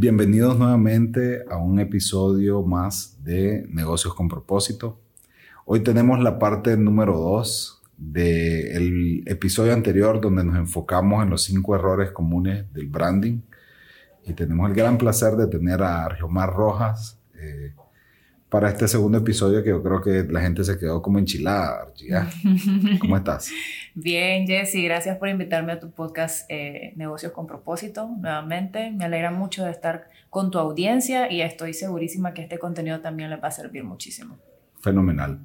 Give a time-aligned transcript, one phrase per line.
[0.00, 4.98] Bienvenidos nuevamente a un episodio más de Negocios con propósito.
[5.66, 11.74] Hoy tenemos la parte número 2 del episodio anterior donde nos enfocamos en los cinco
[11.74, 13.42] errores comunes del branding
[14.24, 17.74] y tenemos el gran placer de tener a Argeomar Rojas eh,
[18.48, 21.92] para este segundo episodio que yo creo que la gente se quedó como enchilada.
[23.02, 23.50] ¿Cómo estás?
[24.02, 28.90] Bien, Jesse, gracias por invitarme a tu podcast eh, Negocios con propósito nuevamente.
[28.92, 33.28] Me alegra mucho de estar con tu audiencia y estoy segurísima que este contenido también
[33.28, 34.38] les va a servir muchísimo.
[34.80, 35.40] Fenomenal.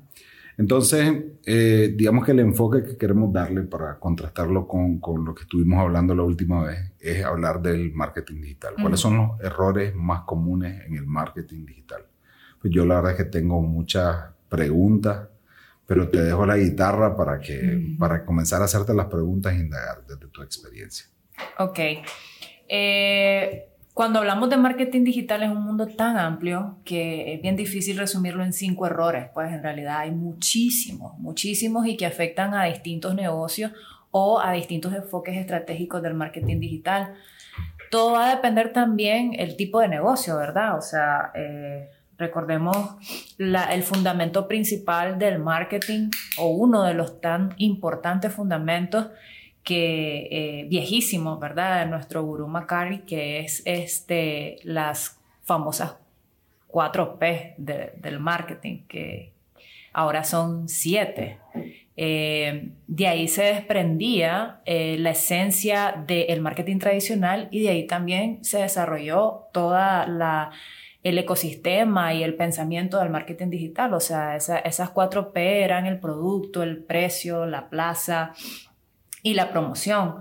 [0.58, 5.44] Entonces, eh, digamos que el enfoque que queremos darle para contrastarlo con, con, lo que
[5.44, 8.76] estuvimos hablando la última vez es hablar del marketing digital.
[8.80, 12.04] ¿Cuáles son los errores más comunes en el marketing digital?
[12.62, 14.16] Pues yo la verdad es que tengo muchas
[14.48, 15.28] preguntas
[15.86, 20.06] pero te dejo la guitarra para, que, para comenzar a hacerte las preguntas e indagar
[20.08, 21.06] desde tu experiencia.
[21.60, 21.80] Ok.
[22.68, 27.98] Eh, cuando hablamos de marketing digital es un mundo tan amplio que es bien difícil
[27.98, 33.16] resumirlo en cinco errores, pues en realidad hay muchísimos, muchísimos y que afectan a distintos
[33.16, 33.72] negocios
[34.12, 37.14] o a distintos enfoques estratégicos del marketing digital.
[37.92, 40.78] Todo va a depender también el tipo de negocio, ¿verdad?
[40.78, 42.96] O sea, eh, Recordemos
[43.38, 49.08] el fundamento principal del marketing o uno de los tan importantes fundamentos
[49.64, 51.84] que eh, viejísimo, ¿verdad?
[51.84, 55.96] De nuestro gurú Macari, que es este, las famosas
[56.70, 59.34] 4P del marketing, que
[59.92, 61.40] ahora son 7.
[61.98, 68.44] Eh, de ahí se desprendía eh, la esencia del marketing tradicional y de ahí también
[68.44, 70.52] se desarrolló toda la
[71.06, 73.94] el ecosistema y el pensamiento del marketing digital.
[73.94, 78.34] O sea, esas cuatro P eran el producto, el precio, la plaza
[79.22, 80.16] y la promoción.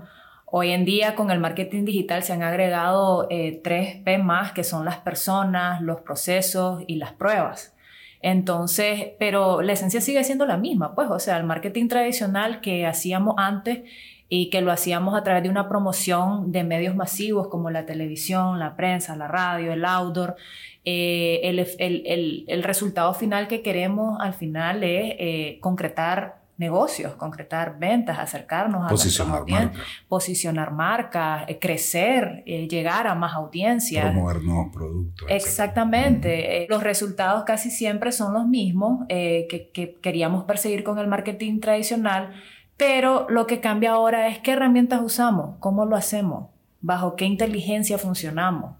[0.45, 4.63] Hoy en día con el marketing digital se han agregado eh, tres P más, que
[4.63, 7.75] son las personas, los procesos y las pruebas.
[8.21, 12.85] Entonces, pero la esencia sigue siendo la misma, pues, o sea, el marketing tradicional que
[12.85, 13.89] hacíamos antes
[14.27, 18.59] y que lo hacíamos a través de una promoción de medios masivos como la televisión,
[18.59, 20.35] la prensa, la radio, el outdoor,
[20.83, 27.79] eh, el, el, el, resultado final que queremos al final es eh, concretar negocios, concretar
[27.79, 34.71] ventas, acercarnos a posicionar marcas, posicionar marcas, eh, crecer, llegar a más audiencias, promover nuevos
[34.71, 35.27] productos.
[35.29, 36.67] Exactamente.
[36.69, 42.31] Los resultados casi siempre son los mismos que, que queríamos perseguir con el marketing tradicional,
[42.77, 46.49] pero lo que cambia ahora es qué herramientas usamos, cómo lo hacemos,
[46.81, 48.75] bajo qué inteligencia funcionamos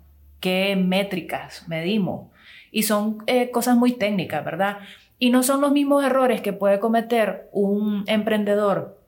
[0.46, 2.28] qué métricas medimos.
[2.72, 4.78] Y son eh, cosas muy técnicas, ¿verdad?
[5.18, 9.02] Y no son los mismos errores que puede cometer un emprendedor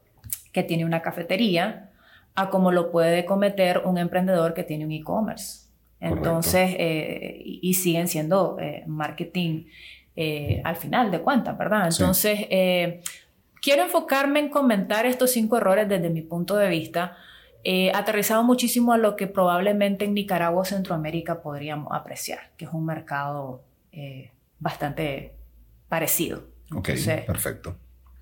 [0.52, 1.92] que tiene una cafetería
[2.34, 5.68] a como lo puede cometer un emprendedor que tiene un e-commerce.
[6.00, 9.66] Entonces, eh, y, siguen siendo eh, marketing
[10.64, 11.88] al final de cuentas, ¿verdad?
[11.88, 12.48] Entonces,
[13.62, 17.18] quiero enfocarme en comentar estos cinco errores desde mi punto de vista
[17.63, 22.72] eh, aterrizado muchísimo a lo que probablemente en Nicaragua o Centroamérica podríamos apreciar, que es
[22.72, 25.34] un mercado eh, bastante
[25.90, 26.47] parecido.
[26.73, 26.90] Ok,
[27.25, 27.75] perfecto.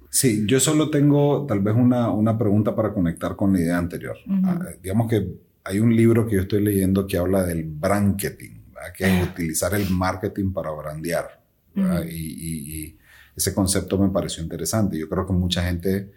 [0.09, 4.15] Sí, yo solo tengo tal vez una, una pregunta para conectar con la idea anterior.
[4.45, 5.27] Ah, digamos que
[5.63, 8.63] hay un libro que yo estoy leyendo que habla del branketing,
[8.95, 11.41] que es utilizar el marketing para brandear.
[11.75, 12.97] y, y,
[13.35, 14.97] ese concepto me pareció interesante.
[14.97, 16.11] Yo creo que mucha gente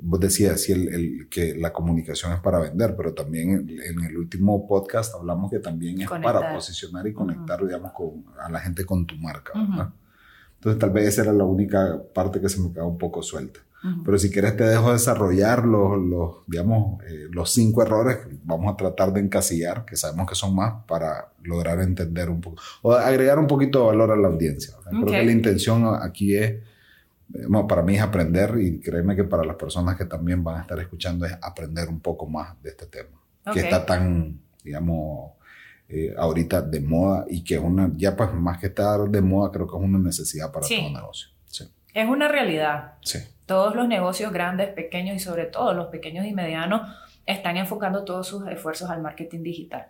[0.00, 4.66] vos decías sí, el, que la comunicación es para vender, pero también en, el último
[4.66, 9.06] podcast hablamos que también es para posicionar y conectar, digamos, con, a la gente con
[9.06, 9.52] tu marca.
[9.54, 13.60] Entonces, tal vez esa era la única parte que se me quedó un poco suelta.
[14.04, 18.76] Pero si quieres te dejo desarrollar los, los digamos, eh, los cinco errores vamos a
[18.76, 23.40] tratar de encasillar, que sabemos que son más, para lograr entender un poco, o agregar
[23.40, 24.74] un poquito de valor a la audiencia.
[24.88, 26.54] Creo que la intención aquí es
[27.68, 30.78] para mí es aprender y créeme que para las personas que también van a estar
[30.78, 33.20] escuchando es aprender un poco más de este tema,
[33.52, 35.32] que está tan, digamos,
[35.88, 39.50] eh, ahorita de moda y que es una, ya pues más que estar de moda,
[39.50, 41.28] creo que es una necesidad para todo negocio.
[41.46, 41.64] Sí.
[41.94, 42.94] Es una realidad.
[43.02, 43.18] Sí.
[43.52, 46.90] Todos los negocios grandes, pequeños y sobre todo los pequeños y medianos
[47.26, 49.88] están enfocando todos sus esfuerzos al marketing digital.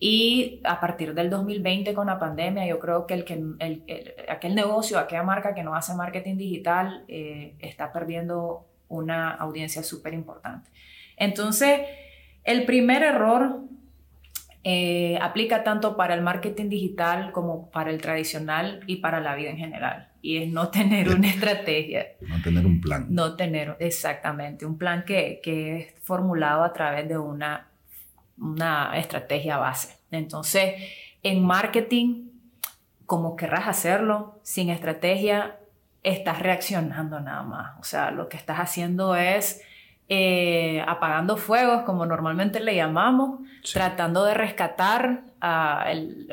[0.00, 4.54] Y a partir del 2020 con la pandemia, yo creo que, el, que el, aquel
[4.54, 10.70] negocio, aquella marca que no hace marketing digital, eh, está perdiendo una audiencia súper importante.
[11.18, 11.80] Entonces,
[12.42, 13.64] el primer error
[14.64, 19.50] eh, aplica tanto para el marketing digital como para el tradicional y para la vida
[19.50, 20.08] en general.
[20.22, 22.06] Y es no tener una estrategia.
[22.20, 23.06] No tener un plan.
[23.10, 27.68] No tener exactamente un plan que, que es formulado a través de una
[28.38, 29.96] una estrategia base.
[30.10, 30.74] Entonces,
[31.22, 32.28] en marketing,
[33.06, 35.58] como querrás hacerlo, sin estrategia,
[36.02, 37.78] estás reaccionando nada más.
[37.80, 39.62] O sea, lo que estás haciendo es
[40.08, 43.40] eh, apagando fuegos, como normalmente le llamamos,
[43.72, 45.22] tratando de rescatar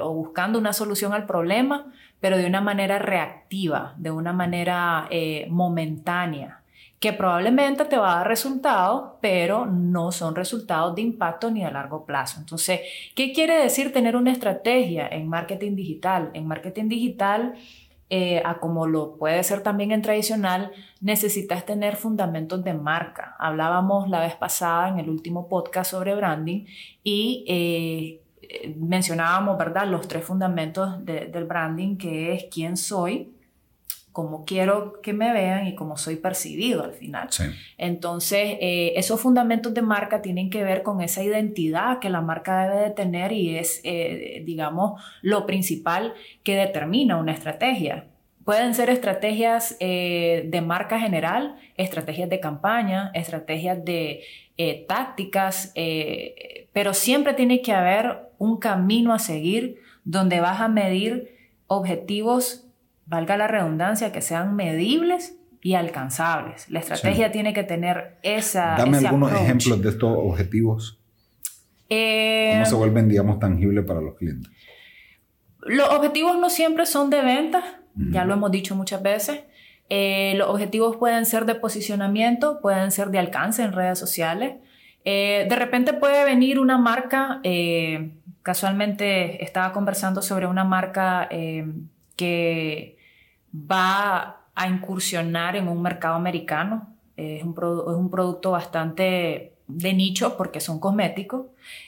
[0.02, 5.48] o buscando una solución al problema, pero de una manera reactiva, de una manera eh,
[5.50, 6.62] momentánea
[7.02, 11.72] que probablemente te va a dar resultados, pero no son resultados de impacto ni a
[11.72, 12.40] largo plazo.
[12.40, 12.82] Entonces,
[13.16, 16.30] ¿qué quiere decir tener una estrategia en marketing digital?
[16.36, 17.56] En marketing digital,
[18.14, 23.38] eh, a como lo puede ser también en tradicional, necesitas tener fundamentos de marca.
[23.40, 26.66] Hablábamos la vez pasada en el último podcast sobre branding
[27.06, 33.34] y eh, mencionábamos, ¿verdad?, los tres fundamentos del branding, que es quién soy,
[34.12, 37.30] cómo quiero que me vean y cómo soy percibido al final.
[37.78, 42.68] Entonces, eh, esos fundamentos de marca tienen que ver con esa identidad que la marca
[42.68, 46.14] debe de tener y es, eh, digamos, lo principal
[46.44, 48.08] que determina una estrategia.
[48.44, 54.24] Pueden ser estrategias eh, de marca general, estrategias de campaña, estrategias de
[54.88, 55.74] tácticas,
[56.72, 61.36] pero siempre tiene que haber un camino a seguir donde vas a medir
[61.66, 62.71] objetivos
[63.06, 66.70] valga la redundancia, que sean medibles y alcanzables.
[66.70, 68.76] La estrategia tiene que tener esa...
[68.78, 71.00] Dame algunos ejemplos de estos objetivos.
[71.90, 74.52] Eh, ¿Cómo se vuelven, digamos, tangibles para los clientes?
[75.60, 77.62] Los objetivos no siempre son de venta,
[77.96, 79.42] ya lo hemos dicho muchas veces.
[79.90, 84.56] Eh, los objetivos pueden ser de posicionamiento, pueden ser de alcance en redes sociales.
[85.04, 87.42] Eh, de repente puede venir una marca,
[88.42, 91.30] casualmente estaba conversando sobre una marca
[92.22, 92.98] que
[93.52, 96.96] va a incursionar en un mercado americano.
[97.18, 101.48] Es un, es un producto bastante de nicho porque son cosméticos.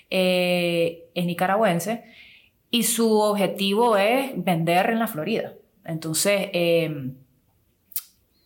[0.09, 2.03] Eh, es nicaragüense
[2.71, 5.53] y su objetivo es vender en la Florida.
[5.85, 7.11] Entonces, eh,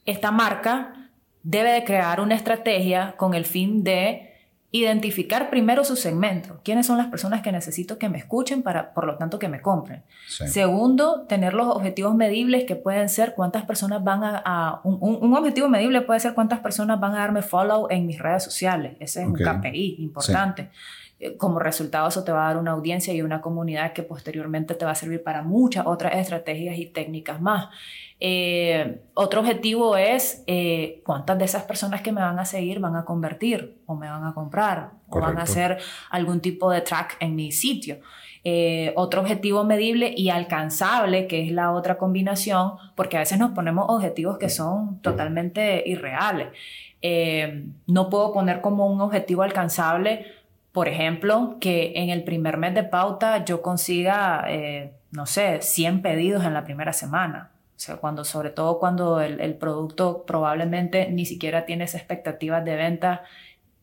[0.05, 1.09] esta marca
[1.41, 4.26] debe de crear una estrategia con el fin de
[4.71, 6.59] identificar primero su segmento.
[6.63, 9.61] ¿Quiénes son las personas que necesito que me escuchen para, por lo tanto, que me
[9.61, 10.03] compren?
[10.27, 14.81] Segundo, tener los objetivos medibles que pueden ser cuántas personas van a...
[14.83, 18.97] un, objetivo medible puede ser cuántas personas van a darme follow en mis redes sociales.
[18.99, 20.69] Ese es un KPI importante.
[21.37, 24.85] Como resultado eso te va a dar una audiencia y una comunidad que posteriormente te
[24.85, 27.69] va a servir para muchas otras estrategias y técnicas más.
[28.19, 32.95] Eh, otro objetivo es eh, cuántas de esas personas que me van a seguir van
[32.95, 35.77] a convertir o me van a comprar o van a hacer
[36.09, 37.99] algún tipo de track en mi sitio.
[38.95, 43.85] otro objetivo medible y alcanzable, que es la otra combinación, porque a veces nos ponemos
[43.89, 46.47] objetivos que son totalmente irreales.
[47.87, 50.36] no puedo poner como un objetivo alcanzable
[50.77, 56.03] por ejemplo, que en el primer mes de pauta yo consiga, eh, no sé, 100
[56.03, 57.49] pedidos en la primera semana.
[57.75, 62.75] O sea, cuando, sobre todo cuando el, producto probablemente ni siquiera tiene esa expectativas de
[62.75, 63.23] venta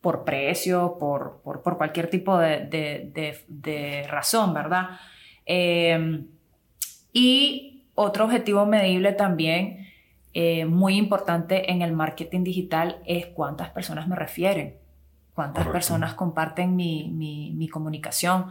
[0.01, 4.91] por precio, por, cualquier tipo de, razón, ¿verdad?
[5.47, 6.23] Eh,
[7.13, 9.89] y otro objetivo medible también,
[10.33, 14.84] eh, muy importante en el marketing digital, es cuántas personas me refieren
[15.35, 18.47] cuántas personas comparten mi, mi, comunicación.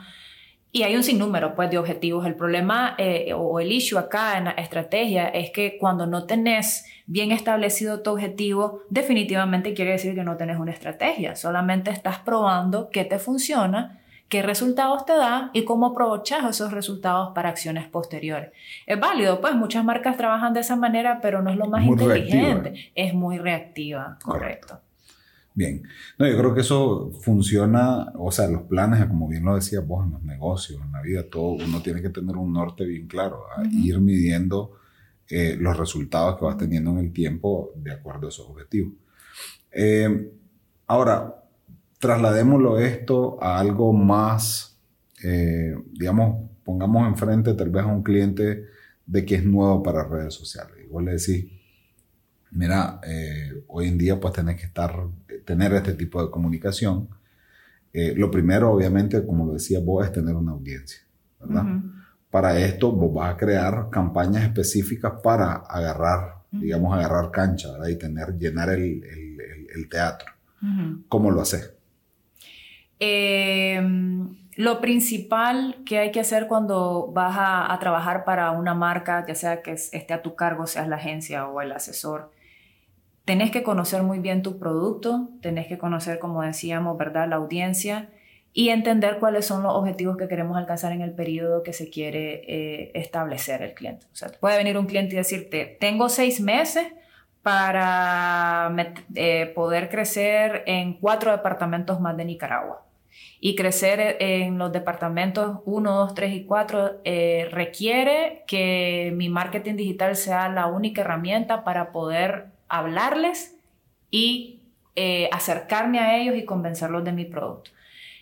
[0.72, 2.26] Y hay un sinnúmero pues, de objetivos.
[2.26, 6.86] El problema eh, o el issue acá en la estrategia es que cuando no tenés
[7.06, 11.36] bien establecido tu objetivo, definitivamente quiere decir que no tenés una estrategia.
[11.36, 17.34] Solamente estás probando qué te funciona, qué resultados te da y cómo aprovechas esos resultados
[17.36, 18.52] para acciones posteriores.
[18.88, 22.92] Es válido, pues muchas marcas trabajan de esa manera, pero no es lo más inteligente.
[22.96, 24.80] Es muy reactiva, correcto.
[25.56, 25.84] Bien.
[26.18, 30.06] No, yo creo que eso funciona, o sea, los planes, como bien lo decías vos,
[30.06, 33.44] en los negocios, en la vida, todo, uno tiene que tener un norte bien claro,
[33.72, 34.80] ir midiendo
[35.30, 38.94] eh, los resultados que vas teniendo en el tiempo de acuerdo a esos objetivos.
[39.72, 40.32] Eh,
[40.88, 41.44] ahora,
[42.00, 44.80] trasladémoslo esto a algo más,
[45.24, 48.66] eh, digamos, pongamos enfrente tal vez a un cliente
[49.06, 50.76] de que es nuevo para redes sociales.
[50.84, 51.46] Igual le decís,
[52.54, 53.02] mira,
[53.68, 54.94] hoy en día pues tenés que estar
[55.46, 57.10] tener este tipo de comunicación,
[57.94, 61.02] eh, lo primero, obviamente, como lo decía vos, es tener una audiencia,
[61.40, 61.66] ¿verdad?
[62.30, 67.90] Para esto, vos vas a crear campañas específicas para agarrar, digamos, agarrar cancha, ¿verdad?
[67.90, 70.32] Y tener, llenar el, el, teatro.
[71.08, 71.72] ¿Cómo lo haces?
[72.98, 79.24] Em, lo principal que hay que hacer cuando vas a, a, trabajar para una marca,
[79.28, 82.32] ya sea que esté a tu cargo, seas la agencia o el asesor,
[83.26, 87.28] tenés que conocer muy bien tu producto, tenés que conocer, como decíamos, ¿verdad?
[87.30, 88.10] La audiencia
[88.54, 92.44] y entender cuáles son los objetivos que queremos alcanzar en el periodo que se quiere
[92.48, 94.06] eh, establecer el cliente.
[94.14, 96.86] O sea, puede venir un cliente y decirte, tengo seis meses
[97.42, 98.74] para
[99.16, 102.86] eh, poder crecer en cuatro departamentos más de Nicaragua.
[103.40, 109.76] Y crecer en los departamentos 1, 2, 3 y 4 eh, requiere que mi marketing
[109.76, 113.56] digital sea la única herramienta para poder hablarles
[114.12, 114.60] y
[115.32, 117.72] acercarme a ellos y convencerlos de mi producto.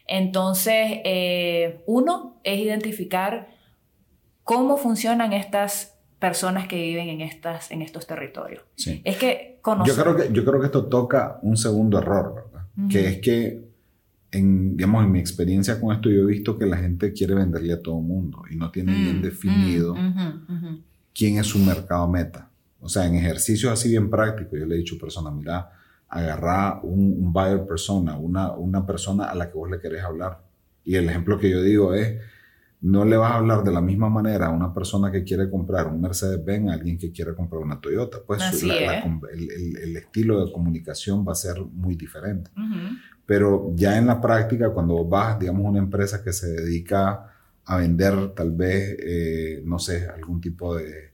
[0.07, 3.47] Entonces, eh, uno es identificar
[4.43, 8.61] cómo funcionan estas personas que viven en, estas, en estos territorios.
[8.75, 9.01] Sí.
[9.05, 9.95] Es que conocer...
[9.95, 12.67] Yo creo que, yo creo que esto toca un segundo error, ¿verdad?
[12.89, 13.63] Que es que,
[14.31, 17.71] en, digamos, en mi experiencia con esto, yo he visto que la gente quiere venderle
[17.71, 22.50] a todo mundo y no tiene bien mm, definido mm, quién es su mercado meta.
[22.81, 25.69] O sea, en ejercicios así bien prácticos, yo le he dicho a personas, mira,
[26.09, 30.43] agarrar un, buyer persona, una, una persona a la que vos le querés hablar.
[30.83, 32.19] Y el ejemplo que yo digo es,
[32.81, 35.87] no le vas a hablar de la misma manera a una persona que quiere comprar
[35.87, 38.17] un Mercedes-Benz a alguien que quiere comprar una Toyota.
[38.25, 42.49] Pues el, estilo de comunicación va a ser muy diferente.
[43.25, 47.27] Pero ya en la práctica, cuando vas, digamos, a una empresa que se dedica
[47.63, 51.10] a vender tal vez, eh, no sé, algún tipo de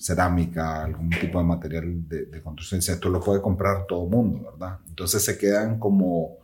[0.00, 2.80] cerámica, algún tipo de material de, construcción.
[2.80, 4.78] Esto lo puede comprar todo el mundo, ¿verdad?
[4.88, 6.38] Entonces se quedan como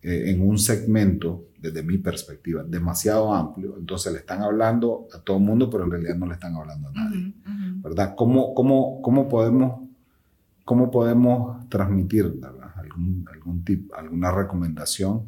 [0.00, 3.76] eh, en un segmento, desde mi perspectiva, demasiado amplio.
[3.78, 6.88] Entonces le están hablando a todo el mundo, pero en realidad no le están hablando
[6.88, 7.34] a nadie,
[7.82, 8.14] ¿verdad?
[8.16, 9.82] ¿Cómo, cómo, cómo, podemos,
[10.64, 12.40] cómo podemos transmitir
[12.76, 15.24] algún, algún tip, alguna recomendación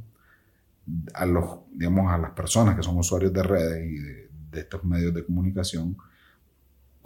[1.12, 4.82] a, los, digamos, a las personas que son usuarios de redes y de, de estos
[4.82, 5.94] medios de comunicación?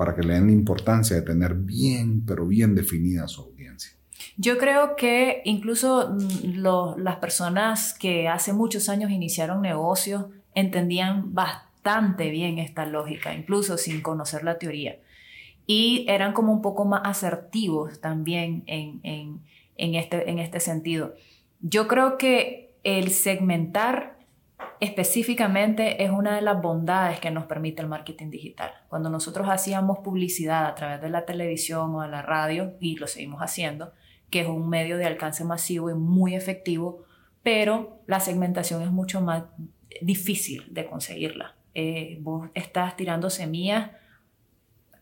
[0.00, 3.92] Para que le den la importancia de tener bien, pero bien definida su audiencia.
[4.38, 6.56] Yo creo que incluso mm,
[6.96, 14.00] las personas que hace muchos años iniciaron negocios entendían bastante bien esta lógica, incluso sin
[14.00, 14.98] conocer la teoría.
[15.66, 21.14] Y eran como un poco más asertivos también en, en, este, en este sentido.
[21.60, 24.16] Yo creo que el segmentar
[24.80, 28.72] específicamente es una de las bondades que nos permite el marketing digital.
[28.88, 33.06] Cuando nosotros hacíamos publicidad a través de la televisión o de la radio, y lo
[33.06, 33.92] seguimos haciendo,
[34.30, 37.04] que es un medio de alcance masivo y muy efectivo,
[37.42, 39.44] pero la segmentación es mucho más
[40.00, 41.56] difícil de conseguirla.
[41.74, 43.90] Eh, vos estás tirando semillas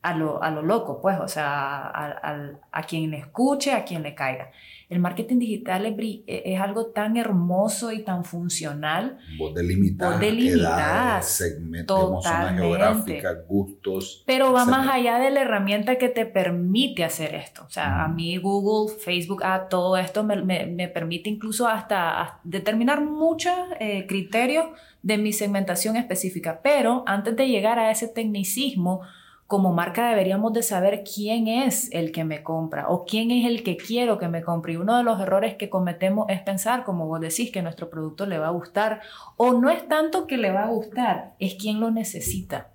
[0.03, 4.03] a lo, a lo loco, pues, o sea, a, a, quien le escuche, a quien
[4.03, 4.51] le caiga.
[4.89, 9.19] El marketing digital es, e, es algo tan hermoso y tan funcional.
[9.39, 14.25] Vos delimitas, vos delimitas segmentos, geográficas, gustos.
[14.27, 17.65] Pero va más allá de la herramienta que te permite hacer esto.
[17.67, 22.41] O sea, a mí Google, Facebook, a todo esto me, me, me permite incluso hasta,
[22.45, 24.69] determinar muchos eh, criterios
[25.03, 26.61] de mi segmentación específica.
[26.63, 29.03] Pero antes de llegar a ese tecnicismo,
[29.49, 33.63] como marca deberíamos de saber quién es el que me compra o quién es el
[33.63, 34.75] que quiero que me compre.
[34.75, 38.27] Y uno de los errores que cometemos es pensar, como vos decís, que nuestro producto
[38.27, 39.01] le va a gustar
[39.39, 42.69] o no es tanto que le va a gustar, es quien lo necesita.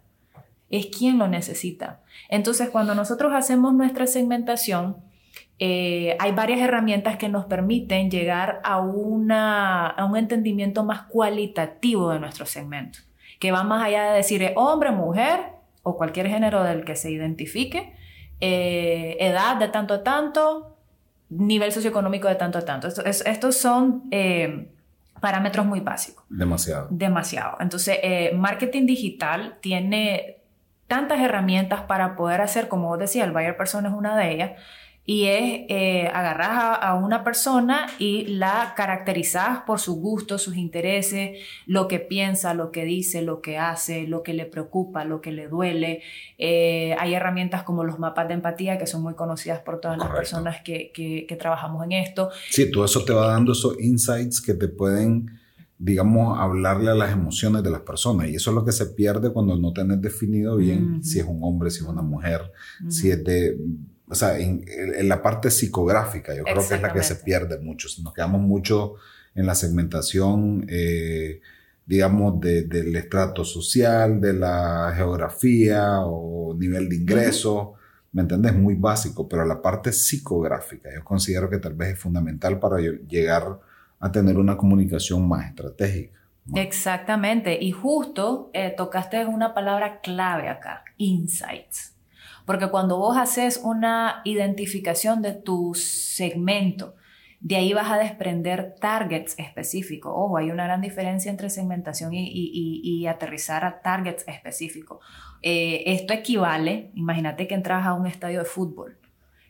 [0.71, 2.01] Es quien lo necesita.
[2.27, 4.97] Entonces, cuando nosotros hacemos nuestra segmentación,
[5.59, 12.09] eh, hay varias herramientas que nos permiten llegar a, una, a un entendimiento más cualitativo
[12.09, 12.97] de nuestro segmento,
[13.37, 15.52] que va más allá de decir hombre, mujer,
[15.83, 17.93] o cualquier género del que se identifique,
[18.39, 20.77] eh, edad de tanto a tanto,
[21.29, 22.87] nivel socioeconómico de tanto a tanto.
[22.87, 24.69] estos son eh,
[25.19, 26.25] parámetros muy básicos.
[26.29, 26.87] Demasiado.
[26.89, 27.57] Demasiado.
[27.59, 30.37] Entonces, eh, marketing digital tiene
[30.87, 34.51] tantas herramientas para poder hacer, como vos decías, el buyer persona es una de ellas,
[35.05, 41.39] y es eh, agarrar a, una persona y la caracterizar por sus gustos, sus intereses,
[41.65, 45.33] lo que piensa, lo que dice, lo que hace, lo que le preocupa, lo que
[45.33, 46.01] le duele.
[46.37, 50.09] Eh, hay herramientas como los mapas de empatía que son muy conocidas por todas las
[50.09, 52.29] personas que, que, trabajamos en esto.
[52.49, 55.39] Sí, todo eso te va dando esos insights que te pueden
[55.75, 58.29] digamos, hablarle a las emociones de las personas.
[58.29, 61.39] Y eso es lo que se pierde cuando no tenés definido bien si es un
[61.43, 62.53] hombre, si es una mujer,
[62.87, 63.57] si es de
[64.07, 64.65] o sea, en,
[65.07, 67.87] la parte psicográfica, yo creo que es la que se pierde mucho.
[68.03, 68.95] Nos quedamos mucho
[69.33, 71.41] en la segmentación, eh,
[71.85, 77.73] digamos, del estrato social, de la geografía o nivel de ingreso.
[78.11, 78.55] ¿Me entiendes?
[78.55, 83.59] Muy básico, pero la parte psicográfica yo considero que tal vez es fundamental para llegar
[83.99, 86.19] a tener una comunicación más estratégica.
[86.55, 91.92] Exactamente, y justo eh, tocaste una palabra clave acá, insights.
[92.45, 96.95] Porque cuando vos haces una identificación de tu segmento,
[97.45, 100.13] De ahí vas a desprender targets específicos.
[100.15, 104.99] Ojo, hay una gran diferencia entre segmentación y, y, aterrizar a targets específicos.
[105.41, 108.97] Eh, esto equivale, imagínate que entras a un estadio de fútbol.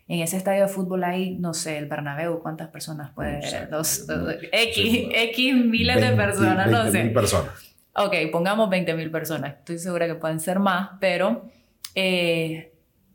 [0.07, 3.41] En ese estadio de fútbol hay, no sé, el Bernabéu, ¿cuántas personas puede?
[3.69, 4.07] Dos,
[4.51, 7.05] X, X miles de personas, no sé.
[7.05, 7.75] personas.
[7.95, 9.57] Ok, pongamos 20 mil personas.
[9.59, 11.45] Estoy segura que pueden ser más, pero
[11.93, 12.72] eh,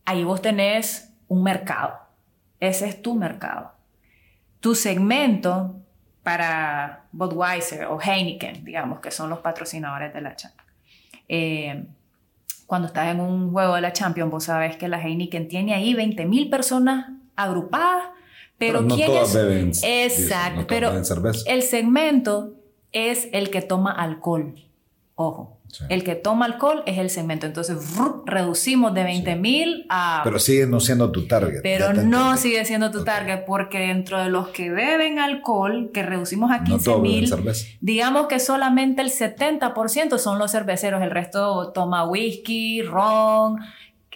[0.09, 1.99] ahí vos tenés un mercado.
[2.61, 3.73] Ese es tu mercado.
[4.61, 5.77] Tu segmento
[6.23, 10.73] para Budweiser o Heineken, digamos, que son los patrocinadores de la Champions.
[11.29, 11.85] Eh,
[12.67, 15.93] cuando estás en un juego de la Champions, vos sabes que la Heineken tiene ahí
[15.93, 18.07] 20 mil personas agrupadas,
[18.57, 20.91] pero, no ¿quién todas Beben, Exacto, pero
[21.47, 22.55] el segmento
[22.93, 24.55] es el que toma alcohol.
[25.15, 25.58] Ojo.
[25.89, 27.47] El que toma alcohol es el segmento.
[27.47, 27.77] Entonces,
[28.25, 30.23] reducimos de 20 mil a...
[30.25, 31.61] Pero sigue no siendo tu target.
[31.63, 36.51] Pero no sigue siendo tu target porque dentro de los que beben alcohol, que reducimos
[36.51, 37.33] a 15 mil,
[37.81, 41.03] digamos que solamente el 70% son los cerveceros.
[41.03, 43.59] El resto toma whisky, ron,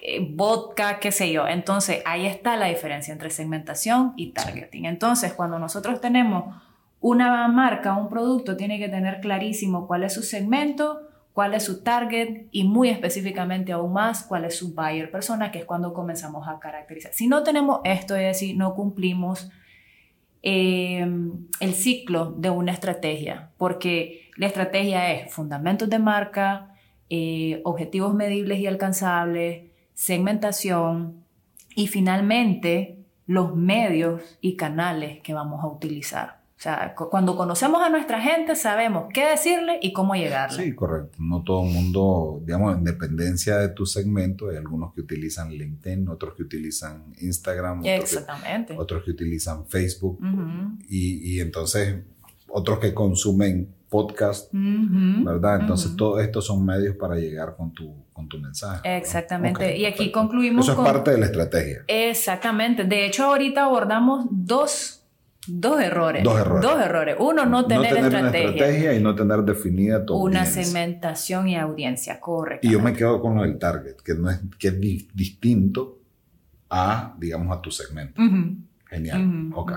[0.01, 1.47] eh, vodka, qué sé yo.
[1.47, 4.87] Entonces, ahí está la diferencia entre segmentación y targeting.
[4.87, 6.57] Entonces, cuando nosotros tenemos
[7.01, 11.83] una marca, un producto tiene que tener clarísimo cuál es su segmento, cuál es su
[11.83, 16.47] target y muy específicamente aún más cuál es su buyer persona, que es cuando comenzamos
[16.49, 17.13] a caracterizar.
[17.15, 19.51] Si no tenemos esto, es decir, no cumplimos
[20.43, 21.07] eh,
[21.61, 26.75] el ciclo de una estrategia, porque la estrategia es fundamentos de marca,
[27.09, 31.25] eh, objetivos medibles y alcanzables, segmentación
[31.75, 36.42] y finalmente los medios y canales que vamos a utilizar.
[36.63, 40.63] O sea, cuando conocemos a nuestra gente sabemos qué decirle y cómo llegarle.
[40.63, 41.17] Sí, correcto.
[41.19, 46.09] No todo el mundo, digamos, en dependencia de tu segmento, hay algunos que utilizan LinkedIn,
[46.09, 48.75] otros que utilizan Instagram, otros, Exactamente.
[48.75, 50.21] Que, otros que utilizan Facebook
[50.89, 51.97] y, y, entonces
[52.47, 55.63] otros que consumen podcast, ¿verdad?
[55.63, 58.97] Entonces todos estos son medios para llegar con tu, con tu mensaje.
[58.97, 59.77] Exactamente.
[59.77, 60.69] y aquí concluimos.
[60.69, 61.83] Eso es parte de la estrategia.
[61.89, 62.85] Exactamente.
[62.85, 65.02] De hecho, ahorita abordamos dos
[65.49, 66.23] Dos errores.
[66.23, 66.63] Dos errores.
[66.63, 67.17] Dos errores.
[67.19, 68.41] Uno, no tener, no tener estrategia.
[68.41, 72.67] Una estrategia y no tener definida tu Una segmentación y audiencia, correcto.
[72.67, 75.99] Y yo me quedo con lo del target, que, no es, que es distinto
[76.71, 78.21] a, digamos, a tu segmento.
[78.87, 79.51] Genial.
[79.55, 79.73] ok.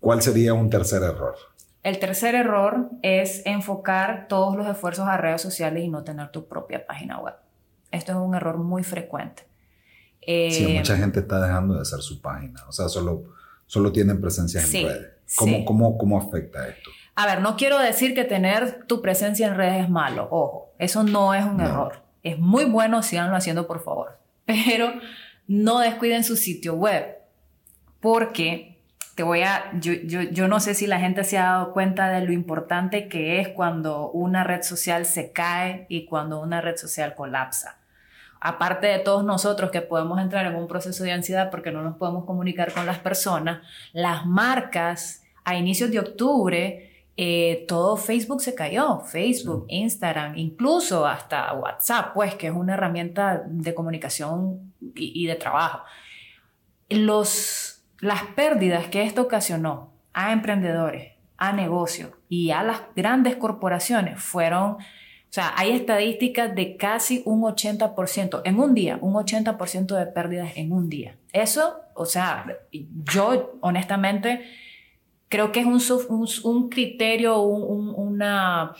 [0.00, 1.36] ¿Cuál sería un tercer error?
[1.82, 6.46] El tercer error es enfocar todos los esfuerzos a redes sociales y no tener tu
[6.46, 7.34] propia página web.
[7.90, 9.44] Esto es un error muy frecuente.
[10.20, 12.60] sí, mucha eh, gente está dejando de hacer su página.
[12.68, 13.24] O sea, solo
[13.72, 15.10] solo tienen presencia en redes.
[15.34, 16.90] ¿Cómo, cómo, cómo afecta esto?
[17.14, 21.02] A ver, no quiero decir que tener tu presencia en redes es malo, ojo, eso
[21.04, 22.02] no es un error.
[22.22, 24.92] Es muy bueno, síganlo haciendo por favor, pero
[25.46, 27.16] no descuiden su sitio web,
[27.98, 28.78] porque
[29.14, 32.10] te voy a, yo, yo, yo, no sé si la gente se ha dado cuenta
[32.10, 36.76] de lo importante que es cuando una red social se cae y cuando una red
[36.76, 37.78] social colapsa
[38.42, 41.96] aparte de todos nosotros que podemos entrar en un proceso de ansiedad porque no nos
[41.96, 43.60] podemos comunicar con las personas,
[43.92, 51.52] las marcas a inicios de octubre, eh, todo Facebook se cayó, Facebook, Instagram, incluso hasta
[51.52, 55.84] WhatsApp, pues que es una herramienta de comunicación y, de trabajo.
[56.88, 64.20] Los, las pérdidas que esto ocasionó a emprendedores, a negocios y a las grandes corporaciones
[64.20, 64.78] fueron
[65.32, 70.50] o sea, hay estadísticas de casi un 80% en un día, un 80% de pérdidas
[70.56, 71.16] en un día.
[71.32, 74.44] Eso, o sea, yo honestamente
[75.30, 78.74] creo que es un, un, criterio, un, una,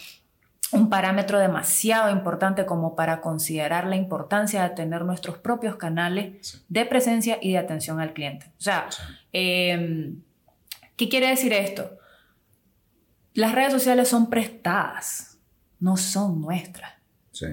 [0.73, 6.85] un parámetro demasiado importante como para considerar la importancia de tener nuestros propios canales de
[6.85, 8.45] presencia y de atención al cliente.
[8.59, 8.91] O sea,
[9.33, 10.21] em,
[10.97, 11.93] ¿qué quiere decir esto?
[13.33, 15.32] Las redes sociales son prestadas
[15.83, 16.93] no son nuestras.
[17.33, 17.47] Sí,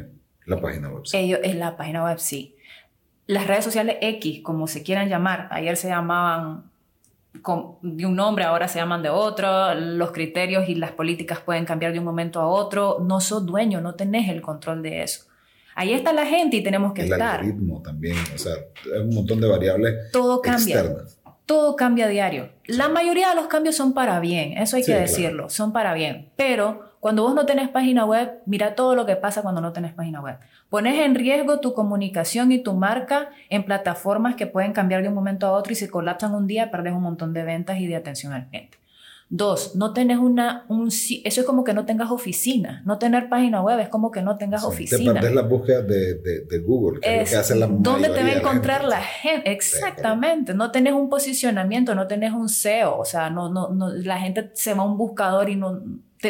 [0.45, 1.01] la página web.
[1.05, 1.17] Sí.
[1.17, 2.55] Ellos, es la página web, sí.
[3.25, 6.69] Las redes sociales X, como se quieran llamar, ayer se llamaban
[7.81, 11.91] de un nombre, ahora se llaman de otro, los criterios y las políticas pueden cambiar
[11.91, 15.25] de un momento a otro, no sos dueño, no tenés el control de eso.
[15.75, 17.39] Ahí está la gente y tenemos que estar.
[17.39, 20.83] El algoritmo también, o sea, es un montón de variables Todo cambia.
[21.45, 22.49] Todo cambia a diario.
[22.67, 26.29] La mayoría de los cambios son para bien, eso hay que decirlo, son para bien,
[26.35, 29.93] pero cuando vos no tenés página web, mira todo lo que pasa cuando no tenés
[29.93, 30.37] página web.
[30.69, 35.15] Pones en riesgo tu comunicación y tu marca en plataformas que pueden cambiar de un
[35.15, 37.95] momento a otro y si colapsan un día, perdes un montón de ventas y de
[37.95, 38.77] atención al cliente.
[39.31, 42.81] Dos, no tenés una, un, eso es como que no tengas oficina.
[42.83, 45.13] No tener página web es como que no tengas oficina.
[45.13, 48.23] Te perdés las búsquedas de, de, Google, que es, lo que hace la ¿Dónde te
[48.23, 49.51] va a encontrar la gente?
[49.51, 50.55] Exactamente.
[50.55, 52.97] No tenés un posicionamiento, no tenés un SEO.
[52.97, 55.79] O sea, no, no, no, la gente se va a un buscador y no...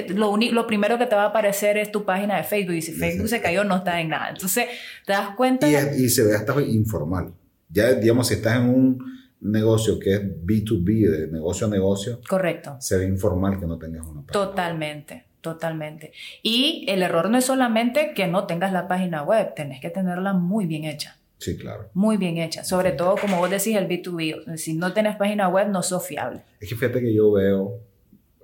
[0.10, 2.94] lo, lo primero que te va a aparecer es tu página de Facebook y si
[2.94, 4.30] Facebook se cayó no está en nada.
[4.30, 4.66] Entonces,
[5.06, 5.68] te das cuenta...
[5.68, 7.34] Y, y se ve hasta informal.
[7.70, 12.78] Ya, digamos, si estás en un negocio que es B2B, de negocio a negocio, correcto.
[12.80, 14.34] Se ve informal que no tengas una página.
[14.34, 16.12] Totalmente, totalmente.
[16.44, 20.34] Y el error no es solamente que no tengas la página web, tenés que tenerla
[20.34, 21.18] muy bien hecha.
[21.38, 21.90] Sí, claro.
[21.94, 22.66] Muy bien hecha.
[22.66, 24.58] Sobre todo, como vos decís, el B2B.
[24.58, 26.42] Si no tenés página web, no sos fiable.
[26.60, 27.80] Es que fíjate que yo veo,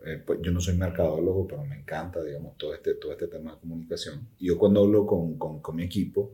[0.06, 3.54] eh, pues yo no soy mercadólogo, pero me encanta, digamos, todo este, todo este tema
[3.54, 4.28] de comunicación.
[4.40, 6.34] Y yo cuando hablo con, con, con mi equipo,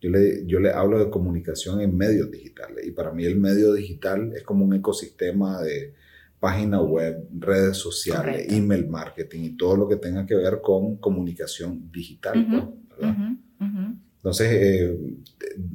[0.00, 3.72] yo le, yo le hablo de comunicación en medios digitales y para mí el medio
[3.72, 5.94] digital es como un ecosistema de
[6.40, 11.88] página web, redes sociales, email marketing y todo lo que tenga que ver con comunicación
[11.92, 12.74] digital.
[12.88, 13.12] Pues,
[14.22, 14.96] Entonces, eh,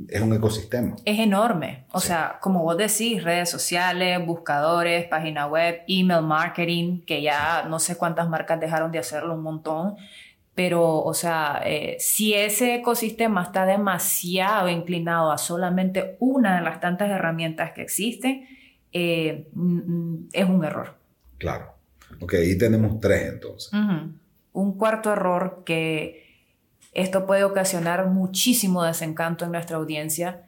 [0.08, 0.96] es un ecosistema.
[1.04, 1.86] Es enorme.
[1.92, 7.78] O sea, como vos decís, redes sociales, buscadores, página web, email marketing, que ya no
[7.80, 9.96] sé cuántas marcas dejaron de hacerlo un montón
[10.58, 16.80] pero, o sea, eh, si ese ecosistema está demasiado inclinado a solamente una de las
[16.80, 18.48] tantas herramientas que existen,
[18.92, 19.48] eh,
[20.34, 20.96] es un error.
[21.38, 21.76] Claro.
[22.20, 23.72] Ok, ahí tenemos tres entonces.
[24.52, 26.27] Un cuarto error que
[26.98, 30.44] esto puede ocasionar muchísimo desencanto en nuestra audiencia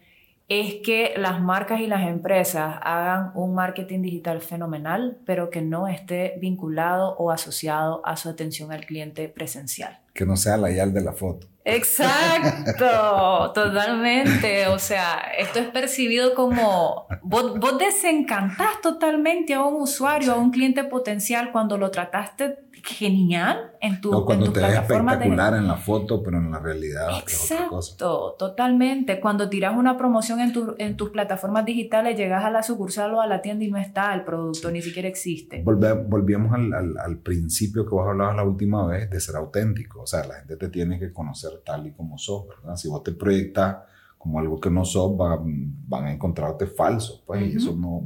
[0.48, 5.88] es que las marcas y las empresas hagan un marketing digital fenomenal, pero que no
[5.88, 10.00] esté vinculado o asociado a su atención al cliente presencial.
[10.16, 11.48] Que no sea la YAL de la foto.
[11.66, 14.68] Exacto, totalmente.
[14.70, 20.50] O sea, esto es percibido como vos, vos, desencantás totalmente a un usuario, a un
[20.50, 25.68] cliente potencial cuando lo trataste genial en tu, no, cuando en te ves espectacular en
[25.68, 28.36] la foto, pero en la realidad Exacto, es otra cosa.
[28.38, 29.20] totalmente.
[29.20, 33.22] Cuando tiras una promoción en, tu, en tus plataformas digitales, llegas a la sucursal o
[33.22, 35.64] a la tienda y no está el producto, ni siquiera existe.
[35.64, 40.02] volvíamos al, al, al, principio que vos hablabas la última vez de ser auténtico.
[40.02, 42.76] O sea, la gente te tiene que conocer tal y como sos, ¿verdad?
[42.76, 43.78] Si vos te proyectas
[44.20, 48.06] como algo que no sos, van, van a encontrarte falso, pues, y eso no,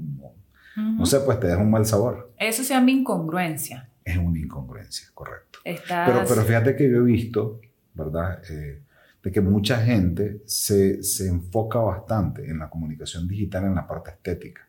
[0.75, 2.31] no, sé, pues te deja un mal sabor.
[2.37, 3.89] Eso se llama incongruencia.
[4.03, 5.59] Es una incongruencia, correcto.
[5.63, 7.61] Pero, pero fíjate que yo he visto,
[7.93, 8.41] ¿verdad?
[8.49, 8.81] Eh,
[9.23, 14.11] de que mucha gente se, se enfoca bastante en la comunicación digital en la parte
[14.11, 14.67] estética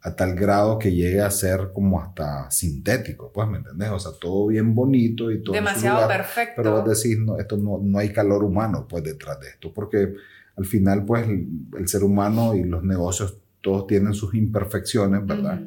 [0.00, 3.90] a tal grado que llegue a ser como hasta sintético, pues, ¿me entendés?
[3.90, 5.54] O sea, todo bien bonito y todo.
[5.54, 6.54] Demasiado perfecto.
[6.56, 10.14] Pero vos decís, no, esto no, no, hay calor humano, pues, detrás de esto, porque
[10.56, 15.60] al final, pues, el, ser humano y los negocios, todos tienen sus imperfecciones, ¿verdad?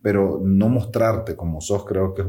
[0.00, 2.22] Pero no mostrarte como sos, creo que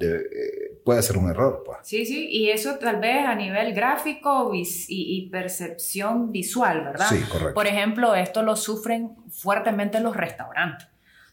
[0.00, 1.78] eh, puede ser un error, pues.
[1.82, 7.08] Sí, sí, y eso tal vez a nivel gráfico y, y, percepción visual, ¿verdad?
[7.08, 7.54] Sí, correcto.
[7.54, 10.88] Por ejemplo, esto lo sufren fuertemente los restaurantes.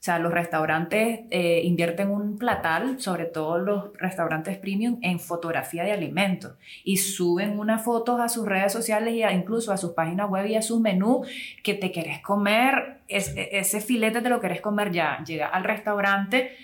[0.08, 5.92] Sea, los restaurantes eh, invierten un platal, sobre todo los restaurantes premium, en fotografía de
[5.92, 6.54] alimentos
[6.86, 10.56] y suben unas fotos a sus redes sociales e incluso a sus páginas web y
[10.56, 11.28] a sus menús
[11.62, 15.22] que te querés comer, ese filete te lo querés comer ya.
[15.26, 16.56] Llega al restaurante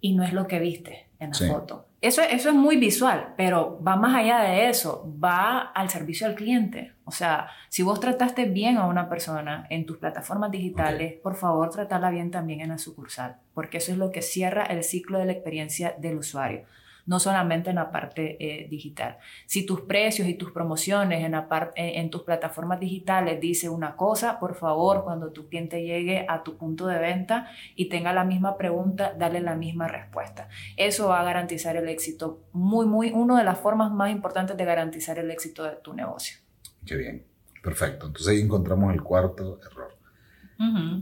[0.00, 1.86] y no es lo que viste en la foto.
[2.00, 6.34] Eso, eso es muy visual, pero va más allá de eso, va al servicio al
[6.34, 6.92] cliente.
[7.04, 11.70] O sea, si vos trataste bien a una persona en tus plataformas digitales, por favor,
[11.70, 15.26] tratala bien también en la sucursal, porque eso es lo que cierra el ciclo de
[15.26, 16.64] la experiencia del usuario
[17.06, 19.18] no solamente en la parte eh, digital.
[19.46, 24.38] Si tus precios y tus promociones en, la en, tus plataformas digitales dice una cosa,
[24.38, 28.56] por favor, cuando tu cliente llegue a tu punto de venta y tenga la misma
[28.56, 30.48] pregunta, dale la misma respuesta.
[30.76, 34.64] Eso va a garantizar el éxito, muy, muy, una de las formas más importantes de
[34.64, 36.38] garantizar el éxito de tu negocio.
[36.86, 37.24] Qué bien,
[37.62, 38.06] perfecto.
[38.06, 39.92] Entonces ahí encontramos el cuarto error.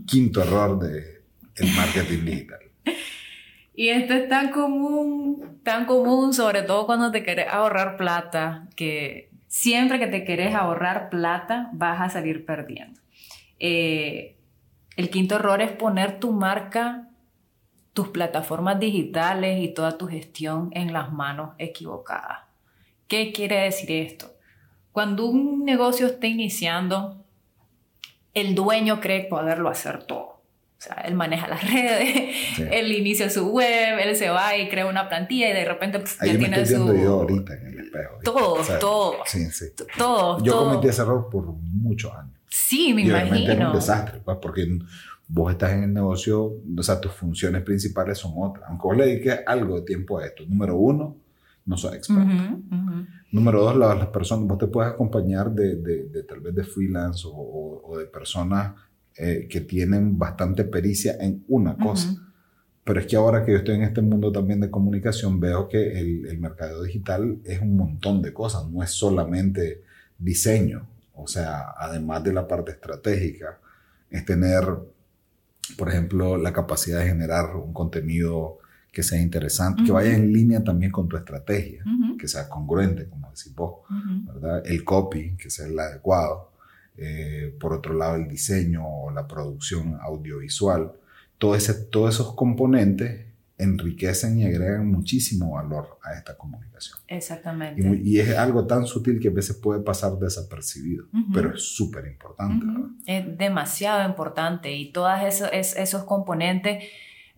[0.06, 1.20] Quinto error de
[1.56, 2.69] el marketing digital.
[3.80, 9.30] Y esto es tan común, tan común, sobre todo cuando te quieres ahorrar plata, que
[9.46, 13.00] siempre que te quieres ahorrar plata vas a salir perdiendo.
[13.58, 14.36] Eh,
[14.96, 17.08] el quinto error es poner tu marca,
[17.94, 22.40] tus plataformas digitales y toda tu gestión en las manos equivocadas.
[23.08, 24.30] ¿Qué quiere decir esto?
[24.92, 27.24] Cuando un negocio está iniciando,
[28.34, 30.39] el dueño cree poderlo hacer todo.
[30.80, 34.86] O sea, él maneja las redes, él inicia su web, él se va y crea
[34.86, 36.96] una plantilla y de repente ya tiene su...
[36.96, 38.14] yo ahorita en el espejo.
[38.24, 39.14] Todo, todo.
[39.26, 39.66] Sí, sí.
[39.98, 42.32] Todo, Yo cometí ese error por muchos años.
[42.48, 43.52] Sí, me imagino.
[43.52, 44.78] Era un desastre, pues, porque
[45.28, 48.64] vos estás en el negocio, o sea, tus funciones principales son otras.
[48.70, 50.44] Aunque vos le dediques algo de tiempo a esto.
[50.48, 51.14] Número uno,
[51.66, 52.32] no sos experto.
[53.32, 57.82] Número dos, las, personas, vos te puedes acompañar de, de, tal vez de freelance o,
[57.84, 58.72] o, de personas
[59.20, 62.14] eh, que tienen bastante pericia en una cosa.
[62.84, 66.00] Pero es que ahora que yo estoy en este mundo también de comunicación, veo que
[66.00, 69.82] el, el mercado digital es un montón de cosas, no es solamente
[70.18, 70.88] diseño.
[71.14, 73.58] O sea, además de la parte estratégica,
[74.10, 74.64] es tener
[75.76, 78.58] por ejemplo, la capacidad de generar un contenido
[78.92, 81.84] que sea interesante, que vaya en línea también con tu estrategia,
[82.18, 83.82] que sea congruente, como decís vos,
[84.26, 84.62] ¿verdad?
[84.66, 86.49] El copy, que sea el adecuado.
[87.02, 90.92] Eh, por otro lado, el diseño o la producción audiovisual.
[91.38, 96.98] Todo ese, todos esos componentes enriquecen y agregan muchísimo valor a esta comunicación.
[97.08, 98.00] Exactamente.
[98.02, 102.66] Y, es algo tan sutil que a veces puede pasar desapercibido, pero es súper importante.
[103.06, 106.84] Es demasiado importante y todos esos, esos componentes,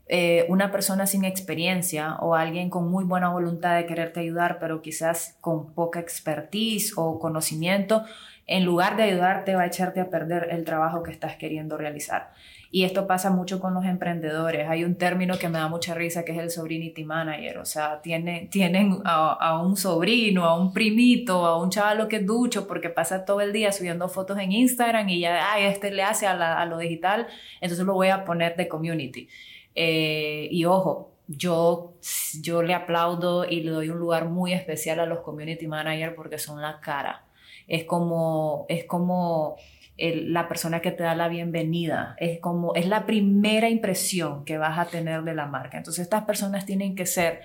[0.07, 4.83] eh, una persona sin experiencia o alguien con muy buena voluntad de quererte ayudar, pero
[4.83, 8.05] quizás con poca expertise o conocimiento,
[8.53, 12.33] en lugar de ayudarte va a echarte a perder el trabajo que estás queriendo realizar.
[12.71, 14.69] Y esto pasa mucho con los emprendedores.
[14.69, 17.59] Hay un término que me da mucha risa que es el sobrinity manager.
[17.59, 22.27] O sea, tiene, tienen a, un sobrino, a un primito, a un chavalo que es
[22.27, 26.03] ducho porque pasa todo el día subiendo fotos en Instagram y ya, ay, este le
[26.03, 27.27] hace a, lo digital,
[27.61, 29.29] entonces lo voy a poner de community.
[29.75, 31.95] Eh, y ojo, yo,
[32.43, 36.39] yo le aplaudo y le doy un lugar muy especial a los community managers porque
[36.39, 37.25] son la cara.
[37.69, 39.57] Es como, es como
[39.99, 44.79] la persona que te da la bienvenida, es como, es la primera impresión que vas
[44.79, 45.79] a tener de la marca.
[45.79, 47.43] Entonces estas personas tienen que ser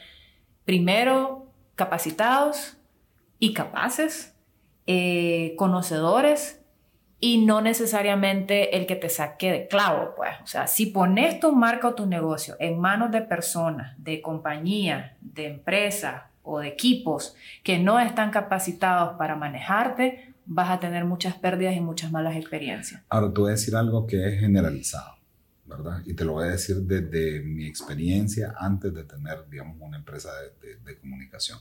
[0.65, 2.77] primero capacitados
[3.39, 4.35] y capaces,
[4.87, 6.63] eh, conocedores
[7.19, 10.31] y no necesariamente el que te saque de clavo, pues.
[10.43, 15.11] O sea, si pones tu marca o tu negocio en manos de personas, de compañías,
[15.21, 21.35] de empresas o de equipos que no están capacitados para manejarte, vas a tener muchas
[21.35, 23.03] pérdidas y muchas malas experiencias.
[23.09, 25.17] Ahora, te voy a decir algo que es generalizado,
[25.65, 26.01] ¿verdad?
[26.05, 30.29] Y te lo voy a decir desde mi experiencia antes de tener, digamos, una empresa
[30.61, 31.59] de, comunicación.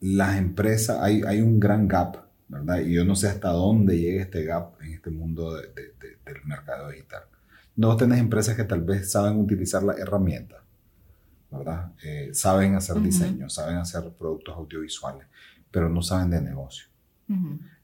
[0.00, 2.80] Las empresas, hay, hay un gran gap, ¿verdad?
[2.80, 7.22] Y yo no sé hasta dónde llega este gap en este mundo del mercado digital.
[7.76, 10.62] No tenés empresas que tal vez saben utilizar la herramienta,
[11.50, 11.92] ¿verdad?
[12.02, 15.26] Eh, saben hacer diseño, saben hacer productos audiovisuales,
[15.70, 16.86] pero no saben de negocio.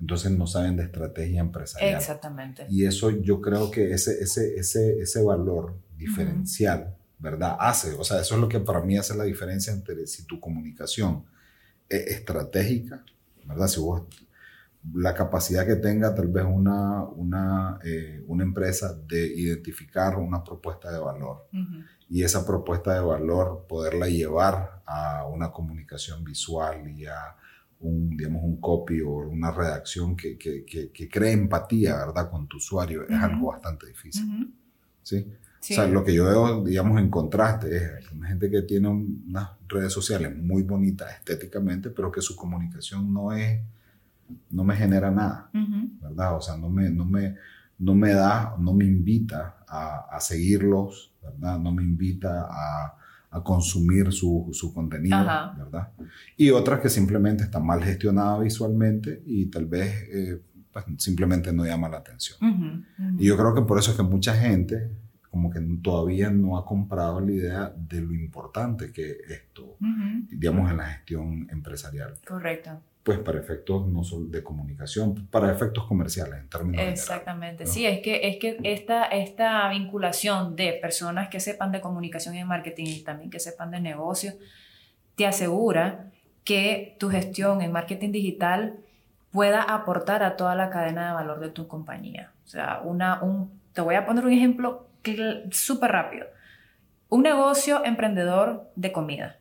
[0.00, 1.96] Entonces no saben de estrategia empresarial.
[1.96, 2.66] Exactamente.
[2.68, 7.57] Y eso yo creo que ese, ese, ese, ese valor diferencial, ¿verdad?
[7.61, 10.40] Hace, o sea, eso es lo que para mí hace la diferencia entre si tu
[10.40, 11.24] comunicación
[11.88, 13.05] es estratégica,
[13.44, 13.68] ¿verdad?
[13.68, 14.02] Si vos
[14.94, 20.92] la capacidad que tenga tal vez una, una, eh, una empresa de identificar una propuesta
[20.92, 21.49] de valor
[22.09, 27.37] y esa propuesta de valor poderla llevar a una comunicación visual y a
[27.81, 32.57] un, digamos, un copy o una redacción que, que, que, cree empatía, ¿verdad?, con tu
[32.57, 34.55] usuario, es algo bastante difícil.
[35.03, 35.27] ¿Sí?
[35.61, 39.51] O sea, lo que yo veo, digamos, en contraste es una gente que tiene unas
[39.68, 43.61] redes sociales muy bonitas estéticamente, pero que su comunicación no es,
[44.51, 45.51] no me genera nada,
[46.03, 46.37] ¿verdad?
[46.37, 47.37] O sea, no me, no me,
[47.79, 51.59] no me da, no me invita a, a seguirlos, ¿verdad?
[51.59, 52.95] No me invita a,
[53.31, 55.19] a consumir su, su contenido,
[55.57, 55.89] ¿verdad?
[56.37, 61.65] Y otras que simplemente están mal gestionadas visualmente y tal vez eh, pues, simplemente no
[61.65, 62.87] llama la atención.
[63.19, 64.91] Y yo creo que por eso es que mucha gente
[65.31, 69.77] como que todavía no ha comprado la idea de lo importante que es esto,
[70.31, 72.15] digamos, en la gestión empresarial.
[72.27, 77.87] Correcto pues para efectos no solo de comunicación, para efectos comerciales en términos Exactamente, sí,
[77.87, 82.87] es que, es que esta, esta vinculación de personas que sepan de comunicación y marketing
[82.87, 84.33] y también que sepan de negocio,
[85.14, 86.11] te asegura
[86.42, 88.75] que tu gestión en marketing digital
[89.31, 92.33] pueda aportar a toda la cadena de valor de tu compañía.
[92.45, 94.88] O sea, una, un, te voy a poner un ejemplo
[95.53, 96.27] súper rápido.
[97.09, 99.37] Un negocio emprendedor de comida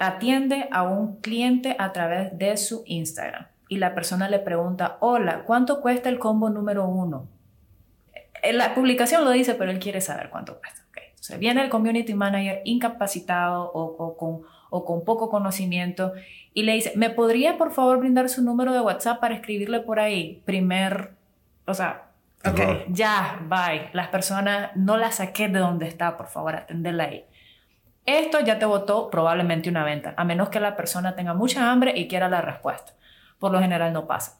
[0.00, 5.44] atiende a un cliente a través de su Instagram y la persona le pregunta, hola,
[5.44, 7.26] ¿cuánto cuesta el combo número uno?
[8.42, 10.82] Eh, la publicación lo dice, pero él quiere saber cuánto cuesta.
[11.26, 11.38] Okay.
[11.38, 16.12] viene el community manager incapacitado o, con, o con poco conocimiento
[16.52, 19.98] y le dice, ¿me podría por favor brindar su número de WhatsApp para escribirle por
[19.98, 20.42] ahí?
[20.44, 21.12] Primer,
[21.66, 22.10] o sea,
[22.46, 23.88] ok, ya, bye.
[23.92, 27.24] Las personas, no la saqué de donde está, por favor, atenderla ahí.
[28.06, 31.92] Esto ya te votó probablemente una venta, a menos que la persona tenga mucha hambre
[31.96, 32.92] y quiera la respuesta.
[33.38, 34.38] Por lo general no pasa.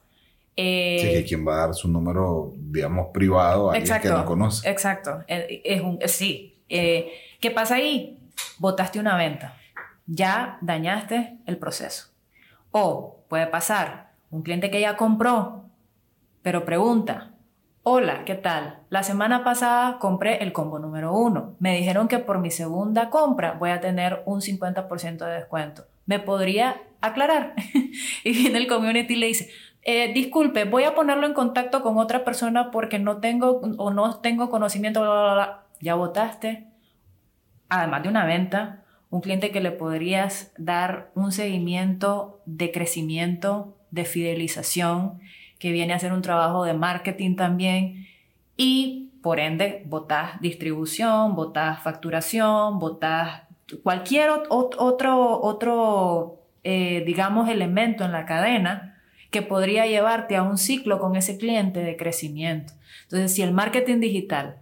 [0.56, 4.24] Eh, sí, que quien va a dar su número, digamos, privado a alguien que no
[4.24, 4.70] conoce.
[4.70, 6.62] Exacto, eh, es un, eh, sí.
[6.68, 8.20] ¿Qué pasa ahí?
[8.58, 9.56] Votaste una venta,
[10.06, 12.08] ya dañaste el proceso.
[12.70, 15.64] O puede pasar, un cliente que ya compró,
[16.42, 17.33] pero pregunta,
[17.86, 18.78] Hola, ¿qué tal?
[18.88, 21.54] La semana pasada compré el combo número uno.
[21.58, 25.84] Me dijeron que por mi segunda compra voy a tener un 50% de descuento.
[26.06, 27.54] ¿Me podría aclarar?
[28.24, 29.50] y viene el community y le dice,
[29.82, 34.18] eh, disculpe, voy a ponerlo en contacto con otra persona porque no tengo o no
[34.20, 35.04] tengo conocimiento,
[35.80, 36.66] Ya votaste,
[37.68, 44.06] además de una venta, un cliente que le podrías dar un seguimiento de crecimiento, de
[44.06, 45.20] fidelización,
[45.58, 48.06] que viene a hacer un trabajo de marketing también
[48.56, 53.42] y por ende votás distribución, votás facturación, votás
[53.82, 58.98] cualquier otro, otro eh, digamos, elemento en la cadena
[59.30, 62.72] que podría llevarte a un ciclo con ese cliente de crecimiento.
[63.02, 64.58] Entonces, si el marketing digital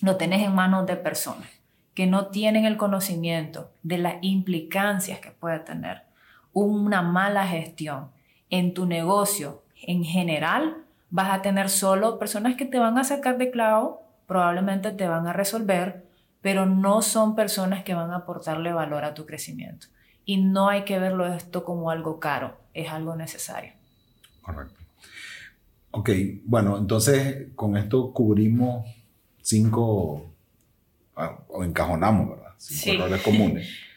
[0.00, 1.48] lo tenés en manos de personas
[1.94, 6.02] que no tienen el conocimiento de las implicancias que puede tener
[6.52, 8.10] una mala gestión
[8.50, 13.38] en tu negocio en general vas a tener solo personas que te van a sacar
[13.38, 16.04] de clavo, probablemente te van a resolver,
[16.42, 19.88] pero no son personas que van a aportarle valor a tu crecimiento.
[20.24, 23.72] Y no hay que verlo esto como algo caro, es algo necesario.
[24.42, 24.74] Correcto.
[25.90, 26.10] Ok,
[26.44, 28.86] bueno, entonces con esto cubrimos
[29.40, 30.30] cinco,
[31.16, 32.52] ah, o encajonamos, ¿verdad?
[32.58, 33.68] Cinco errores comunes.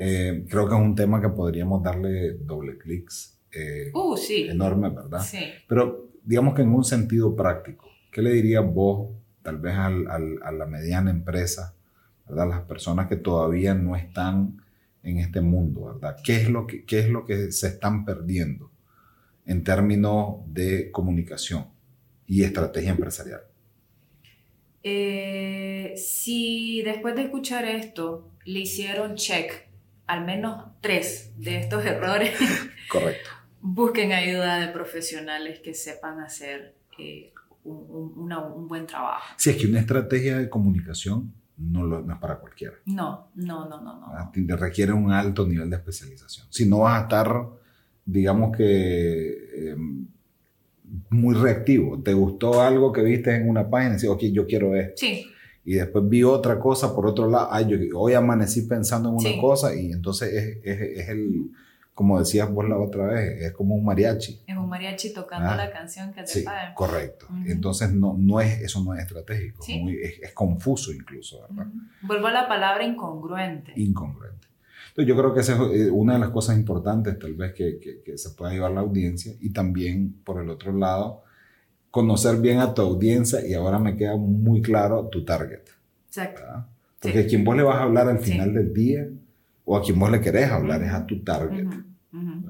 [0.00, 4.48] Eh, creo que es un tema que podríamos darle doble clics eh, uh, sí.
[4.48, 5.22] enorme, ¿verdad?
[5.22, 5.38] Sí.
[5.66, 9.10] Pero digamos que en un sentido práctico, ¿qué le dirías vos,
[9.42, 10.06] tal vez al,
[10.42, 11.74] a la mediana empresa,
[12.28, 12.48] ¿verdad?
[12.48, 14.62] Las personas que todavía no están
[15.02, 16.16] en este mundo, ¿verdad?
[16.22, 18.70] ¿Qué es lo que, qué es lo que se están perdiendo
[19.46, 21.66] en términos de comunicación
[22.26, 23.40] y estrategia empresarial?
[24.82, 29.66] Eh, si después de escuchar esto le hicieron check
[30.06, 32.32] al menos tres de estos errores.
[32.90, 37.32] Correcto busquen ayuda de profesionales que sepan hacer eh,
[37.64, 39.34] un, buen trabajo.
[39.36, 42.74] Si es que una estrategia de comunicación no, lo, es para cualquiera.
[42.86, 44.00] No, no, no, no.
[44.00, 44.06] no.
[44.12, 46.46] Ah, requiere un alto nivel de especialización.
[46.50, 47.48] Si no vas a estar,
[48.04, 50.06] digamos que, em,
[51.10, 52.00] muy reactivo.
[52.00, 54.94] Te gustó algo que viste en una página y dices, ok, yo quiero esto.
[54.96, 55.26] Sí.
[55.64, 57.48] Y después vi otra cosa por otro lado.
[57.50, 61.50] Ay, yo hoy amanecí pensando en una cosa y entonces es, es, es el
[61.98, 64.42] como decías vos la otra vez, es como un mariachi.
[64.46, 66.44] Es un mariachi tocando ah, la canción que te sí,
[66.76, 67.26] Correcto.
[67.44, 71.66] Entonces, no, no es, eso no es estratégico, es, confuso incluso, ¿verdad?
[72.02, 73.72] Vuelvo a la palabra incongruente.
[73.74, 74.46] Incongruente.
[74.90, 77.80] Entonces, yo creo que esa es eh, una de las cosas importantes, tal vez, que,
[78.04, 81.24] que, se pueda llevar la audiencia y también, por el otro lado,
[81.90, 85.64] conocer bien a tu audiencia y ahora me queda muy claro tu target.
[86.06, 86.42] Exacto.
[87.00, 89.08] Porque a quien vos le vas a hablar al final del día
[89.70, 91.68] o a quien vos le querés hablar es a tu target.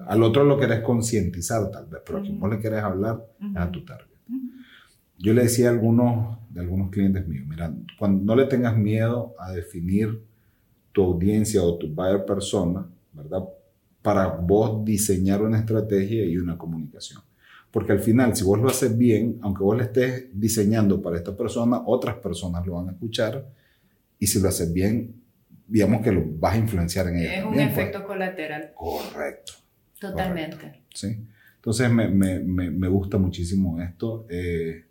[0.07, 3.57] Al otro lo querés concientizar tal vez, pero a quien vos le querés hablar es
[3.57, 4.07] a tu target.
[5.19, 9.35] Yo le decía a algunos de algunos clientes míos, mira, cuando no le tengas miedo
[9.37, 10.23] a definir
[10.93, 13.43] tu audiencia o tu buyer persona, ¿verdad?
[14.01, 17.21] Para vos diseñar una estrategia y una comunicación.
[17.73, 21.37] Porque al final, si vos lo haces bien, aunque vos le estés diseñando para esta
[21.37, 23.45] persona, otras personas lo van a escuchar.
[24.21, 25.19] Y si lo haces bien,
[25.69, 27.35] digamos que lo vas a influenciar en ella.
[27.37, 27.69] Es un pues.
[27.69, 28.73] efecto colateral.
[28.75, 29.53] Correcto.
[30.01, 30.83] Totalmente.
[30.95, 31.27] Sí.
[31.57, 34.27] Entonces me, me, me, gusta muchísimo esto.
[34.31, 34.85] Eh,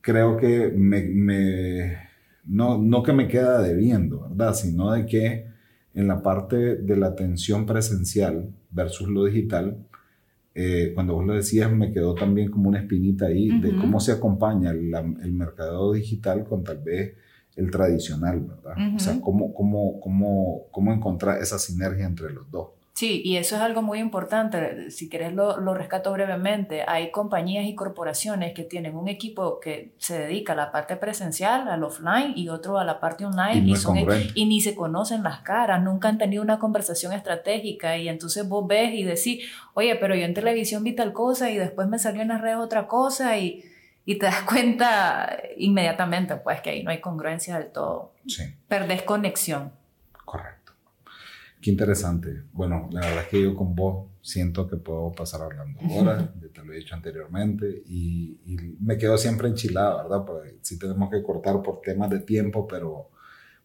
[0.00, 1.96] creo que me,
[2.44, 4.54] no, no que me queda debiendo, ¿verdad?
[4.54, 5.46] Sino de que
[5.94, 9.86] en la parte de la atención presencial versus lo digital,
[10.54, 14.12] eh, cuando vos lo decías, me quedó también como una espinita ahí de cómo se
[14.12, 14.92] acompaña el,
[15.22, 17.14] el mercado digital con tal vez
[17.60, 18.74] el tradicional, ¿verdad?
[18.96, 22.68] O sea, cómo, cómo, cómo, cómo encontrar esa sinergia entre los dos.
[22.94, 24.90] Sí, y eso es algo muy importante.
[24.90, 26.84] Si querés lo, lo, rescato brevemente.
[26.86, 31.68] Hay compañías y corporaciones que tienen un equipo que se dedica a la parte presencial,
[31.68, 33.96] al offline, y otro a la parte online, y, son,
[34.34, 38.66] y ni se conocen las caras, nunca han tenido una conversación estratégica, y entonces vos
[38.66, 42.20] ves y decís, oye, pero yo en televisión vi tal cosa y después me salió
[42.20, 43.64] en las redes otra cosa, y
[44.10, 48.12] y te das cuenta inmediatamente, pues, que ahí no hay congruencia del todo.
[48.26, 48.42] Sí.
[48.66, 49.70] Perdés conexión.
[50.24, 50.72] Correcto.
[51.62, 52.42] Qué interesante.
[52.52, 56.64] Bueno, la verdad es que yo con vos siento que puedo pasar hablando horas, te
[56.64, 58.36] lo he dicho anteriormente, y,
[58.80, 60.24] me quedo siempre enchilada, ¿verdad?
[60.26, 63.10] Porque sí tenemos que cortar por temas de tiempo, pero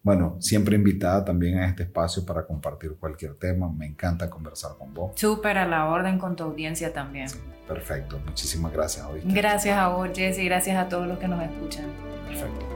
[0.05, 3.73] bueno, siempre invitada también a este espacio para compartir cualquier tema.
[3.73, 5.13] Me encanta conversar con vos.
[5.15, 7.27] Súper a la orden con tu audiencia también.
[7.67, 8.19] perfecto.
[8.23, 9.03] Muchísimas gracias.
[9.23, 10.45] Gracias a vos, Jesse.
[10.45, 11.85] Gracias a todos los que nos escuchan.
[12.27, 12.74] Perfecto.